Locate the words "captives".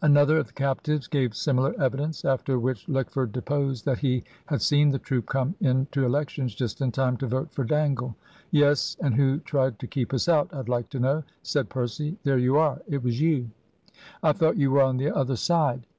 0.54-1.08